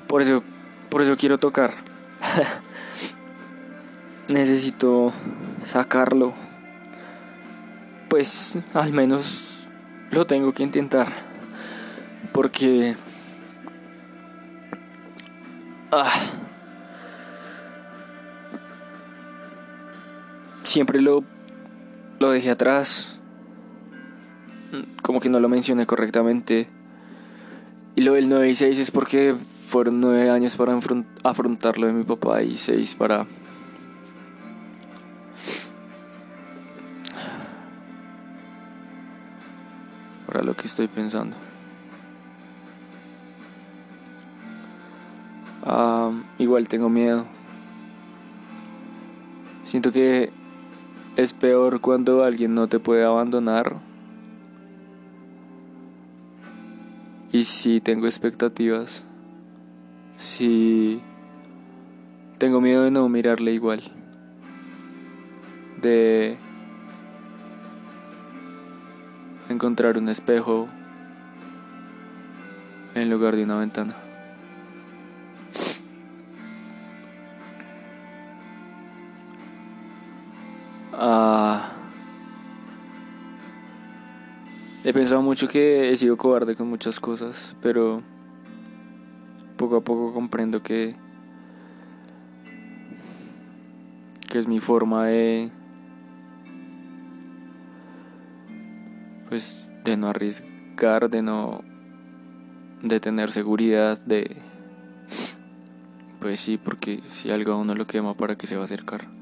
por 0.08 0.22
eso, 0.22 0.44
por 0.90 1.02
eso 1.02 1.18
quiero 1.18 1.38
tocar. 1.38 1.74
Necesito 4.30 5.12
sacarlo. 5.66 6.34
Pues 8.08 8.58
al 8.74 8.94
menos 8.94 9.68
lo 10.12 10.26
tengo 10.26 10.54
que 10.54 10.64
intentar. 10.64 11.08
Porque... 12.32 12.96
Ah. 15.92 16.10
Siempre 20.80 21.02
lo, 21.02 21.26
lo 22.20 22.32
dejé 22.32 22.52
atrás. 22.52 23.20
Como 25.02 25.20
que 25.20 25.28
no 25.28 25.42
lo 25.42 25.50
mencioné 25.50 25.86
correctamente. 25.86 26.70
Y 27.98 28.02
lo 28.04 28.14
del 28.14 28.30
9 28.30 28.50
y 28.50 28.56
6 28.56 28.80
es 28.80 28.90
porque 28.90 29.36
fueron 29.68 30.00
9 30.00 30.30
años 30.30 30.56
para 30.56 30.80
afrontarlo 31.26 31.88
de 31.88 31.92
mi 31.92 32.06
papá 32.06 32.44
y 32.44 32.56
6 32.56 32.96
para... 32.96 33.26
Para 40.28 40.44
lo 40.44 40.54
que 40.56 40.68
estoy 40.68 40.88
pensando. 40.88 41.36
Ah, 45.64 46.10
igual 46.38 46.70
tengo 46.70 46.88
miedo. 46.88 47.26
Siento 49.66 49.92
que 49.92 50.39
es 51.20 51.34
peor 51.34 51.82
cuando 51.82 52.24
alguien 52.24 52.56
no 52.56 52.70
te 52.70 52.80
puede 52.80 53.04
abandonar. 53.04 53.76
Y 57.34 57.44
si 57.44 57.82
tengo 57.82 58.06
expectativas. 58.06 59.04
Si 60.16 61.02
tengo 62.38 62.62
miedo 62.62 62.84
de 62.84 62.92
no 62.92 63.10
mirarle 63.10 63.52
igual. 63.52 63.84
De 65.82 66.38
encontrar 69.50 69.98
un 69.98 70.08
espejo 70.08 70.70
en 72.96 73.10
lugar 73.10 73.36
de 73.36 73.44
una 73.44 73.58
ventana. 73.58 73.94
Ah, 81.02 81.72
he 84.84 84.92
pensado 84.92 85.22
mucho 85.22 85.48
que 85.48 85.92
he 85.92 85.96
sido 85.96 86.18
cobarde 86.18 86.58
con 86.58 86.68
muchas 86.68 87.00
cosas, 87.00 87.56
pero 87.62 88.04
poco 89.56 89.78
a 89.78 89.82
poco 89.82 90.14
comprendo 90.14 90.62
que 90.62 90.98
que 94.28 94.40
es 94.40 94.48
mi 94.50 94.60
forma 94.60 95.06
de 95.06 95.52
pues 99.30 99.72
de 99.86 99.96
no 99.96 100.10
arriesgar, 100.10 101.10
de 101.10 101.22
no 101.22 101.64
de 102.84 103.00
tener 103.00 103.32
seguridad, 103.32 103.98
de 104.02 104.42
pues 106.20 106.42
sí, 106.42 106.58
porque 106.58 107.02
si 107.08 107.32
algo 107.32 107.54
a 107.54 107.56
uno 107.56 107.74
lo 107.74 107.88
quema 107.88 108.16
para 108.16 108.36
que 108.36 108.48
se 108.48 108.58
va 108.58 108.64
a 108.64 108.66
acercar. 108.66 109.19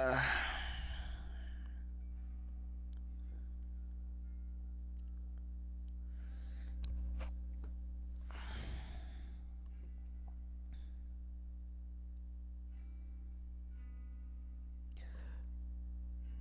Ah. 0.00 0.22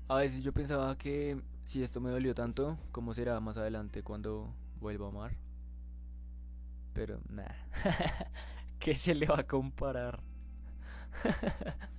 A 0.10 0.16
veces 0.18 0.44
yo 0.44 0.54
pensaba 0.54 0.98
que 0.98 1.42
si 1.66 1.84
esto 1.84 2.00
me 2.02 2.10
dolió 2.12 2.34
tanto, 2.34 2.78
¿cómo 2.92 3.14
será 3.14 3.40
más 3.40 3.58
adelante 3.58 4.04
cuando 4.04 4.54
vuelva 4.80 5.08
a 5.08 5.10
amar? 5.10 5.36
Pero 6.94 7.20
nada. 7.30 7.56
¿Qué 8.80 8.96
se 8.96 9.16
le 9.16 9.28
va 9.28 9.40
a 9.40 9.48
comparar? 9.48 10.22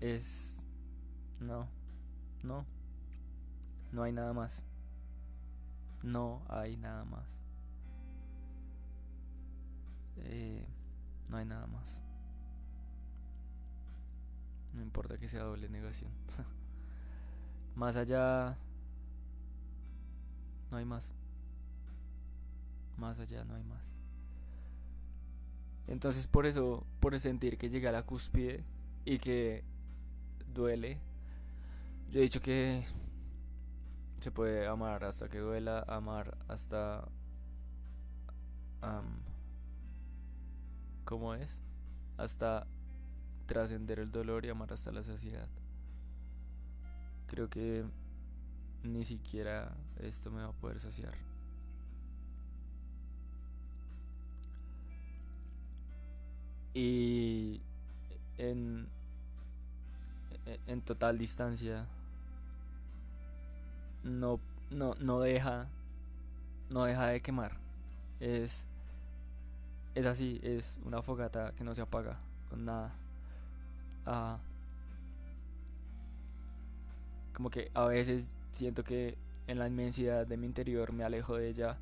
es... 0.00 0.66
No. 1.40 1.68
No. 2.42 2.66
No 3.92 4.02
hay 4.02 4.12
nada 4.12 4.32
más. 4.32 4.64
No 6.02 6.42
hay 6.48 6.76
nada 6.76 7.04
más. 7.04 7.40
Eh, 10.16 10.66
no 11.30 11.36
hay 11.36 11.44
nada 11.44 11.66
más. 11.66 12.02
No 14.74 14.82
importa 14.82 15.18
que 15.18 15.28
sea 15.28 15.42
doble 15.42 15.68
negación. 15.68 16.10
más 17.74 17.96
allá 17.96 18.56
no 20.70 20.76
hay 20.76 20.84
más. 20.84 21.12
Más 22.96 23.18
allá 23.18 23.44
no 23.44 23.54
hay 23.54 23.64
más. 23.64 23.92
Entonces 25.86 26.26
por 26.26 26.46
eso, 26.46 26.86
por 27.00 27.18
sentir 27.18 27.56
que 27.56 27.70
llega 27.70 27.88
a 27.88 27.92
la 27.92 28.04
cúspide 28.04 28.64
y 29.04 29.18
que 29.18 29.64
duele, 30.52 30.98
yo 32.10 32.20
he 32.20 32.22
dicho 32.22 32.40
que 32.40 32.84
se 34.20 34.30
puede 34.30 34.66
amar 34.66 35.04
hasta 35.04 35.28
que 35.28 35.38
duela, 35.38 35.84
amar 35.86 36.36
hasta... 36.48 37.08
¿Cómo 41.04 41.34
es? 41.34 41.50
Hasta 42.16 42.66
trascender 43.46 43.98
el 43.98 44.12
dolor 44.12 44.44
y 44.44 44.50
amar 44.50 44.72
hasta 44.72 44.92
la 44.92 45.02
saciedad. 45.02 45.48
Creo 47.26 47.48
que 47.48 47.84
ni 48.82 49.04
siquiera 49.04 49.74
esto 49.98 50.30
me 50.30 50.42
va 50.42 50.48
a 50.48 50.52
poder 50.52 50.80
saciar. 50.80 51.14
Y 56.74 57.60
en, 58.36 58.88
en 60.66 60.80
total 60.82 61.18
distancia 61.18 61.86
no, 64.02 64.40
no, 64.70 64.94
no 65.00 65.20
deja 65.20 65.68
no 66.70 66.84
deja 66.84 67.06
de 67.08 67.20
quemar. 67.20 67.52
Es 68.20 68.64
es 69.94 70.06
así, 70.06 70.40
es 70.42 70.78
una 70.84 71.02
fogata 71.02 71.52
que 71.56 71.64
no 71.64 71.74
se 71.74 71.82
apaga 71.82 72.18
con 72.50 72.64
nada. 72.64 72.92
Ah, 74.06 74.38
como 77.34 77.50
que 77.50 77.70
a 77.74 77.84
veces 77.86 78.36
siento 78.52 78.84
que 78.84 79.16
en 79.46 79.58
la 79.58 79.66
inmensidad 79.66 80.26
de 80.26 80.36
mi 80.36 80.46
interior 80.46 80.92
me 80.92 81.04
alejo 81.04 81.36
de 81.36 81.48
ella. 81.48 81.78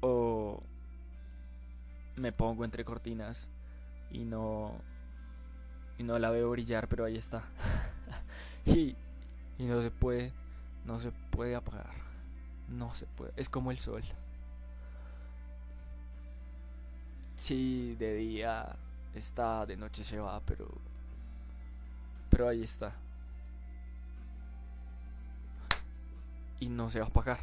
O 0.00 0.62
me 2.16 2.32
pongo 2.32 2.64
entre 2.64 2.84
cortinas 2.84 3.48
y 4.10 4.24
no 4.24 4.72
y 5.98 6.02
no 6.02 6.18
la 6.18 6.30
veo 6.30 6.50
brillar, 6.50 6.88
pero 6.88 7.04
ahí 7.04 7.16
está. 7.16 7.44
y, 8.66 8.96
no 9.58 9.80
se 9.80 9.90
puede, 9.90 10.32
no 10.84 11.00
se 11.00 11.10
puede 11.10 11.54
apagar. 11.56 11.94
No 12.68 12.92
se 12.92 13.06
puede, 13.06 13.32
es 13.36 13.48
como 13.48 13.70
el 13.70 13.78
sol. 13.78 14.02
Sí, 17.34 17.94
de 17.98 18.14
día 18.14 18.76
está, 19.14 19.66
de 19.66 19.76
noche 19.76 20.04
se 20.04 20.18
va, 20.18 20.40
pero 20.40 20.68
pero 22.30 22.48
ahí 22.48 22.62
está. 22.62 22.92
Y 26.60 26.68
no 26.68 26.90
se 26.90 26.98
va 26.98 27.06
a 27.06 27.08
apagar. 27.08 27.38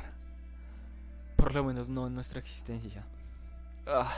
Por 1.35 1.53
lo 1.55 1.63
menos 1.63 1.89
no 1.89 2.07
en 2.07 2.15
nuestra 2.15 2.39
existencia. 2.39 3.03
Ah. 3.87 4.11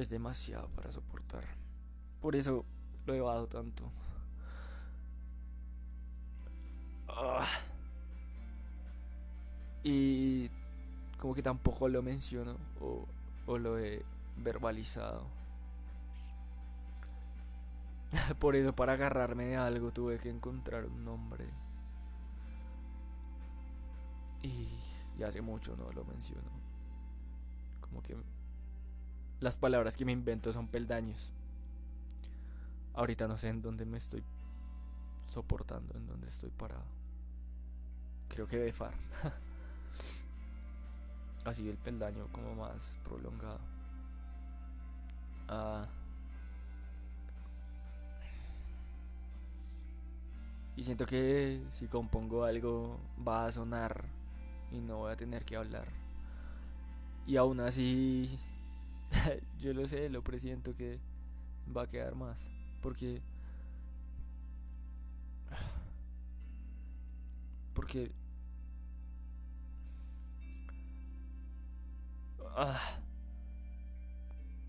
Es 0.00 0.08
demasiado 0.08 0.68
para 0.68 0.90
soportar. 0.90 1.44
Por 2.20 2.36
eso 2.36 2.64
lo 3.06 3.12
he 3.12 3.16
llevado 3.16 3.46
tanto. 3.46 3.90
Ah. 7.08 7.46
Y 9.82 10.48
como 11.18 11.34
que 11.34 11.42
tampoco 11.42 11.88
lo 11.88 12.02
menciono 12.02 12.56
o, 12.80 13.06
o 13.46 13.58
lo 13.58 13.78
he 13.78 14.04
verbalizado. 14.36 15.26
Por 18.38 18.56
eso 18.56 18.74
para 18.74 18.94
agarrarme 18.94 19.44
de 19.46 19.56
algo 19.56 19.92
tuve 19.92 20.18
que 20.18 20.30
encontrar 20.30 20.84
un 20.84 21.04
nombre. 21.04 21.46
Y, 24.42 24.68
y 25.18 25.22
hace 25.22 25.40
mucho 25.40 25.76
no 25.76 25.92
lo 25.92 26.04
menciono. 26.04 26.50
Como 27.80 28.02
que 28.02 28.16
las 29.40 29.56
palabras 29.56 29.96
que 29.96 30.04
me 30.04 30.12
invento 30.12 30.52
son 30.52 30.68
peldaños. 30.68 31.32
Ahorita 32.94 33.26
no 33.26 33.38
sé 33.38 33.48
en 33.48 33.62
dónde 33.62 33.86
me 33.86 33.98
estoy 33.98 34.22
soportando, 35.26 35.94
en 35.96 36.06
dónde 36.06 36.28
estoy 36.28 36.50
parado. 36.50 36.84
Creo 38.28 38.46
que 38.46 38.58
de 38.58 38.72
far. 38.72 38.94
Así 41.44 41.68
el 41.68 41.78
peldaño 41.78 42.28
como 42.32 42.54
más 42.54 42.98
prolongado. 43.02 43.60
Ah. 45.48 45.86
Y 50.76 50.84
siento 50.84 51.06
que 51.06 51.62
si 51.72 51.86
compongo 51.88 52.44
algo 52.44 53.00
va 53.26 53.46
a 53.46 53.52
sonar 53.52 54.04
y 54.70 54.80
no 54.80 54.98
voy 54.98 55.12
a 55.12 55.16
tener 55.16 55.44
que 55.44 55.56
hablar. 55.56 55.88
Y 57.26 57.36
aún 57.36 57.60
así 57.60 58.38
yo 59.60 59.72
lo 59.74 59.86
sé, 59.86 60.08
lo 60.08 60.22
presiento 60.22 60.74
que 60.74 61.00
va 61.74 61.82
a 61.82 61.88
quedar 61.88 62.14
más. 62.14 62.50
Porque. 62.80 63.22
Porque. 67.74 68.12
Ah, 72.56 72.98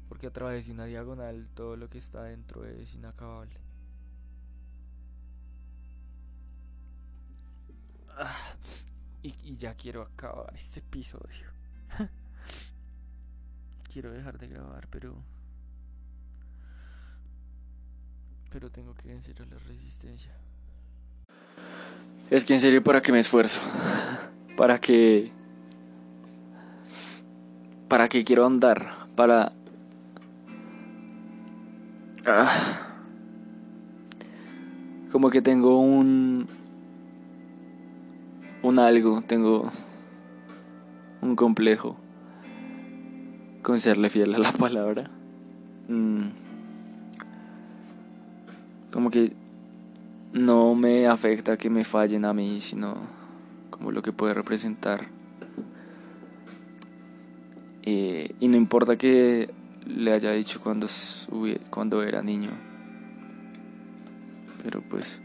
porque 0.08 0.27
a 0.27 0.32
través 0.32 0.67
de 0.67 0.73
una 0.73 0.86
diagonal 0.86 1.49
todo 1.56 1.75
lo 1.75 1.89
que 1.89 1.97
está 1.97 2.23
dentro 2.23 2.65
es 2.65 2.93
inacabable. 2.93 3.60
Ah, 8.10 8.56
y 9.23 9.56
ya 9.58 9.73
quiero 9.75 10.01
acabar 10.04 10.54
este 10.56 10.80
episodio. 10.80 11.49
quiero 13.91 14.12
dejar 14.12 14.38
de 14.38 14.47
grabar, 14.47 14.88
pero. 14.89 15.13
Pero 18.49 18.69
tengo 18.69 18.93
que 18.93 19.08
vencer 19.08 19.41
a 19.41 19.45
la 19.45 19.58
resistencia. 19.67 20.32
Es 22.30 22.45
que 22.45 22.54
en 22.54 22.62
serio, 22.62 22.84
¿para 22.84 23.01
qué 23.01 23.12
me 23.12 23.19
esfuerzo? 23.19 23.62
¿Para 24.58 24.80
qué? 24.80 25.32
¿Para 27.88 28.08
qué 28.08 28.23
quiero 28.23 28.45
andar? 28.45 29.08
Para. 29.15 29.51
Ah. 32.25 32.88
Como 35.12 35.30
que 35.30 35.41
tengo 35.41 35.80
un. 35.80 36.47
Un 38.63 38.80
algo, 38.80 39.21
tengo. 39.21 39.69
Un 41.21 41.36
complejo 41.36 41.97
con 43.72 43.80
serle 43.80 44.10
fiel 44.10 44.36
a 44.36 44.38
la 44.38 44.52
palabra. 44.66 45.10
Mm. 45.88 46.26
Como 48.92 49.10
que 49.10 49.32
no 50.34 50.76
me 50.76 51.08
afecta 51.08 51.56
que 51.56 51.70
me 51.70 51.86
fallen 51.86 52.26
a 52.26 52.34
mí, 52.34 52.60
sino 52.60 52.98
como 53.70 53.94
lo 53.94 54.02
que 54.02 54.12
puede 54.12 54.34
representar. 54.34 55.08
Eh, 57.84 58.36
y 58.42 58.50
no 58.50 58.58
importa 58.58 58.98
que 58.98 59.50
le 59.86 60.12
haya 60.12 60.34
dicho 60.34 60.60
cuando, 60.60 60.88
cuando 61.70 62.04
era 62.04 62.22
niño. 62.22 62.52
Pero 64.62 64.82
pues... 64.82 65.22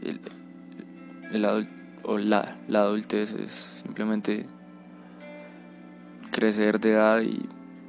El, 0.00 0.20
el 1.32 1.66
o 2.04 2.18
la, 2.18 2.56
la 2.68 2.82
adultez 2.82 3.32
es 3.32 3.82
simplemente 3.84 4.46
crecer 6.30 6.80
de 6.80 6.92
edad 6.92 7.20
y 7.22 7.48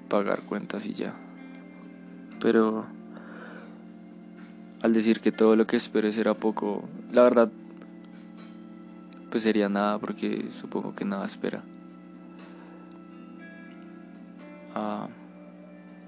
pagar 0.09 0.41
cuentas 0.41 0.85
y 0.85 0.93
ya. 0.93 1.13
Pero 2.39 2.85
al 4.81 4.93
decir 4.93 5.19
que 5.19 5.31
todo 5.31 5.55
lo 5.55 5.67
que 5.67 5.77
esperé 5.77 6.11
será 6.11 6.33
poco, 6.33 6.83
la 7.11 7.23
verdad, 7.23 7.51
pues 9.29 9.43
sería 9.43 9.69
nada 9.69 9.99
porque 9.99 10.49
supongo 10.51 10.95
que 10.95 11.05
nada 11.05 11.25
espera. 11.25 11.61
Ah, 14.75 15.07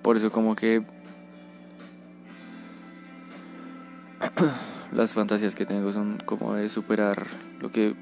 por 0.01 0.17
eso 0.17 0.31
como 0.31 0.55
que 0.55 0.83
las 4.93 5.13
fantasías 5.13 5.55
que 5.55 5.65
tengo 5.65 5.93
son 5.93 6.17
como 6.25 6.55
de 6.55 6.69
superar 6.69 7.27
lo 7.59 7.71
que 7.71 7.95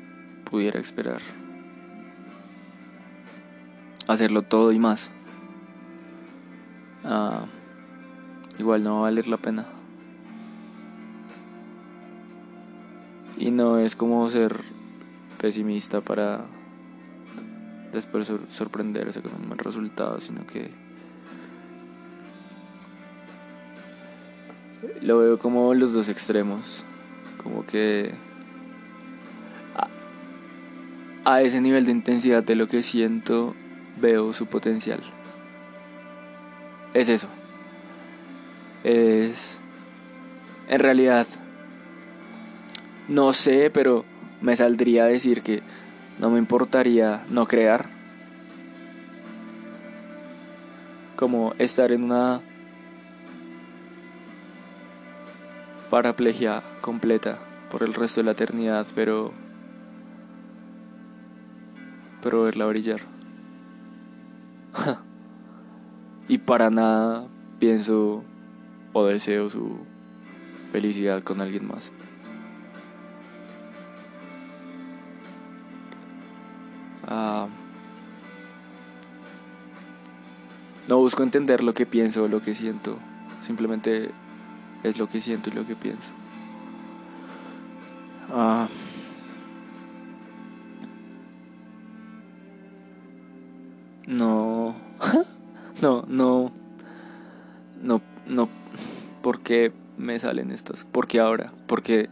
pudiera 0.45 0.79
esperar 0.79 1.21
hacerlo 4.13 4.41
todo 4.41 4.71
y 4.71 4.79
más. 4.79 5.11
Ah, 7.03 7.45
igual 8.59 8.83
no 8.83 8.93
va 8.93 8.99
a 8.99 9.01
valer 9.03 9.27
la 9.27 9.37
pena. 9.37 9.65
Y 13.37 13.49
no 13.49 13.79
es 13.79 13.95
como 13.95 14.29
ser 14.29 14.55
pesimista 15.39 16.01
para 16.01 16.45
después 17.91 18.31
sorprenderse 18.49 19.21
con 19.21 19.33
un 19.33 19.47
buen 19.47 19.57
resultado, 19.57 20.19
sino 20.19 20.45
que 20.45 20.69
lo 25.01 25.17
veo 25.17 25.37
como 25.39 25.73
los 25.73 25.93
dos 25.93 26.07
extremos, 26.09 26.85
como 27.41 27.65
que 27.65 28.13
a, 29.75 31.33
a 31.33 31.41
ese 31.41 31.59
nivel 31.61 31.85
de 31.85 31.91
intensidad 31.91 32.43
de 32.43 32.55
lo 32.55 32.67
que 32.67 32.83
siento 32.83 33.55
veo 34.01 34.33
su 34.33 34.47
potencial. 34.47 35.01
Es 36.93 37.09
eso. 37.09 37.27
Es 38.83 39.59
en 40.67 40.79
realidad 40.79 41.27
no 43.07 43.33
sé, 43.33 43.69
pero 43.69 44.05
me 44.41 44.55
saldría 44.55 45.03
a 45.03 45.07
decir 45.07 45.41
que 45.41 45.61
no 46.17 46.29
me 46.29 46.39
importaría 46.39 47.25
no 47.29 47.45
crear. 47.45 47.89
Como 51.17 51.53
estar 51.59 51.91
en 51.91 52.03
una 52.03 52.41
paraplegia 55.89 56.63
completa 56.79 57.37
por 57.69 57.83
el 57.83 57.93
resto 57.93 58.21
de 58.21 58.25
la 58.25 58.31
eternidad, 58.31 58.87
pero 58.95 59.33
pero 62.21 62.43
verla 62.43 62.65
brillar. 62.67 63.01
y 66.27 66.37
para 66.37 66.69
nada 66.69 67.27
pienso 67.59 68.23
o 68.93 69.05
deseo 69.05 69.49
su 69.49 69.77
felicidad 70.71 71.21
con 71.23 71.41
alguien 71.41 71.67
más. 71.67 71.93
Ah, 77.07 77.47
no 80.87 80.97
busco 80.97 81.23
entender 81.23 81.63
lo 81.63 81.73
que 81.73 81.85
pienso 81.85 82.23
o 82.23 82.27
lo 82.27 82.41
que 82.41 82.53
siento. 82.53 82.97
Simplemente 83.41 84.11
es 84.83 84.97
lo 84.97 85.07
que 85.07 85.21
siento 85.21 85.49
y 85.49 85.53
lo 85.53 85.65
que 85.65 85.75
pienso. 85.75 86.09
Ah, 88.29 88.67
no, 95.81 96.05
no. 96.07 96.51
No, 97.81 98.01
no. 98.27 98.49
¿Por 99.21 99.41
qué 99.41 99.71
me 99.97 100.19
salen 100.19 100.51
estas? 100.51 100.83
¿Por 100.83 101.07
qué 101.07 101.19
ahora? 101.19 101.51
Porque 101.67 102.09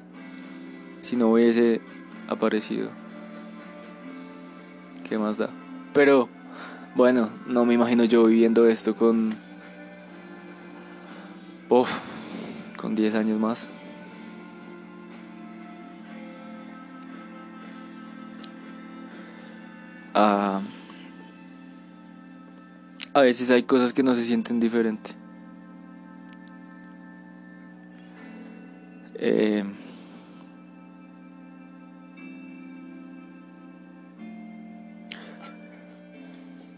si 1.01 1.15
no 1.15 1.29
hubiese 1.29 1.81
aparecido. 2.27 2.89
¿Qué 5.07 5.17
más 5.17 5.37
da? 5.37 5.49
Pero, 5.93 6.29
bueno, 6.95 7.29
no 7.47 7.65
me 7.65 7.73
imagino 7.73 8.03
yo 8.03 8.25
viviendo 8.25 8.67
esto 8.67 8.95
con... 8.95 9.33
Uf, 11.69 11.99
con 12.77 12.95
10 12.95 13.15
años 13.15 13.39
más. 13.39 13.69
Ah, 20.13 20.61
a 23.13 23.21
veces 23.21 23.51
hay 23.51 23.63
cosas 23.63 23.93
que 23.93 24.03
no 24.03 24.15
se 24.15 24.23
sienten 24.23 24.59
diferente. 24.59 25.11
Eh, 29.15 29.63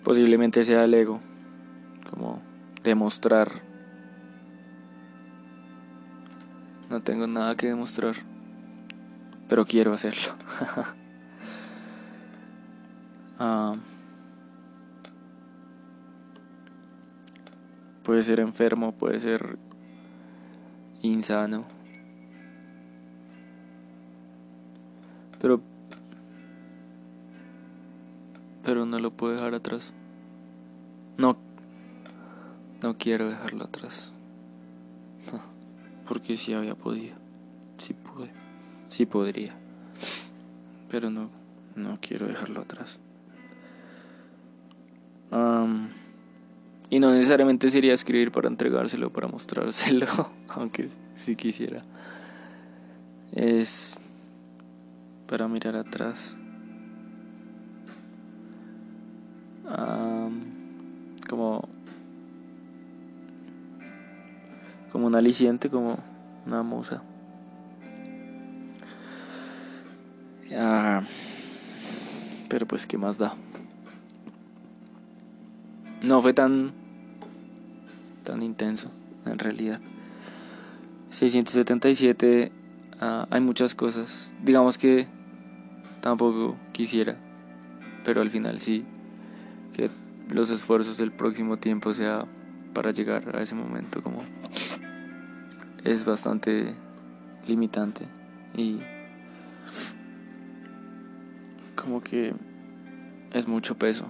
Posiblemente 0.04 0.66
sea 0.66 0.84
el 0.84 0.94
ego, 0.94 1.22
como 2.10 2.42
demostrar. 2.84 3.50
No 6.90 7.02
tengo 7.02 7.28
nada 7.28 7.56
que 7.56 7.68
demostrar, 7.68 8.16
pero 9.48 9.66
quiero 9.66 9.94
hacerlo. 9.94 10.36
Ah. 13.44 13.76
Puede 18.12 18.24
ser 18.24 18.42
enfermo, 18.42 18.92
puede 18.92 19.22
ser 19.22 19.58
insano. 21.02 21.64
Pero 25.40 25.62
pero 28.66 28.86
no 28.86 29.00
lo 29.00 29.12
puedo 29.12 29.36
dejar 29.36 29.56
atrás. 29.56 29.94
No, 31.18 31.38
no 32.84 32.98
quiero 32.98 33.30
dejarlo 33.30 33.64
atrás. 33.64 34.12
porque 36.06 36.36
si 36.36 36.54
había 36.54 36.76
podido, 36.76 37.16
si 37.78 37.94
pude, 37.94 38.34
si 38.90 39.06
podría, 39.06 39.56
pero 40.90 41.10
no, 41.10 41.30
no 41.78 41.98
quiero 42.02 42.28
dejarlo 42.28 42.60
atrás. 42.60 43.00
Y 46.92 47.00
no 47.00 47.10
necesariamente 47.12 47.72
sería 47.72 47.94
escribir 47.94 48.34
para 48.34 48.50
entregárselo, 48.50 49.14
para 49.14 49.30
mostrárselo, 49.30 50.08
aunque 50.50 50.90
si 51.16 51.38
quisiera. 51.38 51.84
Es 53.32 53.98
para 55.26 55.48
mirar 55.48 55.78
atrás 55.78 56.36
como 61.30 61.70
como 64.92 65.08
un 65.08 65.16
aliciente, 65.16 65.70
como 65.70 65.98
una 66.46 66.62
musa. 66.62 67.02
pero 72.50 72.68
pues 72.68 72.86
qué 72.86 72.98
más 72.98 73.18
da. 73.18 73.34
No 76.04 76.22
fue 76.22 76.34
tan 76.34 76.81
tan 78.24 78.42
intenso 78.42 78.92
en 79.26 79.40
realidad. 79.40 79.80
677 81.10 82.52
ah, 83.00 83.28
hay 83.30 83.42
muchas 83.42 83.76
cosas. 83.76 84.32
Digamos 84.44 84.78
que 84.78 85.08
tampoco 86.02 86.58
quisiera, 86.72 87.18
pero 88.04 88.22
al 88.22 88.30
final 88.30 88.60
sí 88.60 88.86
que 89.74 89.90
los 90.30 90.50
esfuerzos 90.50 90.98
del 90.98 91.12
próximo 91.12 91.58
tiempo 91.58 91.94
sea 91.94 92.26
para 92.74 92.92
llegar 92.92 93.36
a 93.36 93.42
ese 93.42 93.56
momento 93.56 94.02
como 94.02 94.24
es 95.84 96.06
bastante 96.06 96.74
limitante 97.48 98.06
y 98.56 98.80
como 101.76 102.02
que 102.02 102.34
es 103.34 103.48
mucho 103.48 103.78
peso 103.78 104.06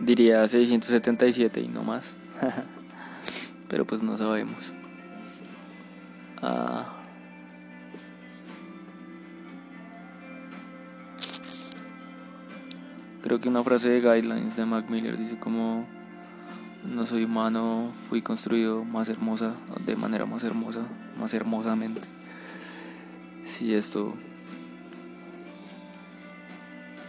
Diría 0.00 0.46
677 0.46 1.60
y 1.60 1.68
no 1.68 1.82
más. 1.82 2.14
Pero 3.68 3.84
pues 3.86 4.02
no 4.02 4.18
sabemos. 4.18 4.72
Ah. 6.42 7.00
Creo 13.22 13.40
que 13.40 13.48
una 13.48 13.64
frase 13.64 13.88
de 13.88 14.00
Guidelines 14.00 14.54
de 14.54 14.66
Mac 14.66 14.90
Miller 14.90 15.16
dice 15.16 15.38
como 15.38 15.86
no 16.84 17.06
soy 17.06 17.24
humano, 17.24 17.92
fui 18.08 18.20
construido 18.20 18.84
más 18.84 19.08
hermosa, 19.08 19.54
de 19.86 19.96
manera 19.96 20.26
más 20.26 20.44
hermosa, 20.44 20.80
más 21.18 21.32
hermosamente. 21.32 22.06
Si 23.42 23.74
esto 23.74 24.14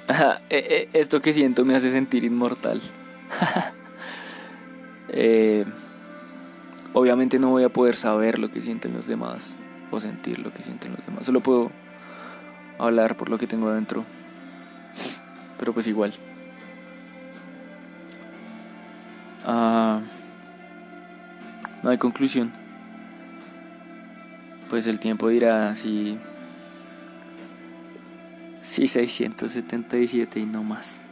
Eh, 0.50 0.68
eh, 0.70 0.90
esto 0.94 1.22
que 1.22 1.34
siento 1.34 1.66
me 1.66 1.76
hace 1.76 1.92
sentir 1.92 2.24
inmortal. 2.24 2.82
Eh, 5.18 5.64
obviamente 6.92 7.38
no 7.40 7.52
voy 7.52 7.64
a 7.64 7.70
poder 7.70 7.96
saber 7.96 8.38
lo 8.38 8.50
que 8.52 8.62
sienten 8.62 8.92
los 8.92 9.08
demás 9.08 9.56
o 9.92 10.02
sentir 10.02 10.40
lo 10.40 10.52
que 10.52 10.64
sienten 10.64 10.94
los 10.94 11.06
demás. 11.06 11.28
Solo 11.28 11.42
puedo 11.42 11.72
hablar 12.80 13.16
por 13.16 13.30
lo 13.30 13.38
que 13.38 13.48
tengo 13.48 13.70
adentro. 13.70 14.04
Pero 15.58 15.74
pues 15.74 15.88
igual. 15.88 16.14
Ah, 19.46 20.02
no 21.84 21.92
hay 21.92 21.98
conclusión. 21.98 22.52
Pues 24.70 24.88
el 24.88 25.00
tiempo 25.00 25.30
dirá 25.30 25.76
si 25.76 26.18
Sí, 28.76 28.90
677 28.90 30.38
y 30.38 30.46
no 30.46 30.62
más. 30.62 31.05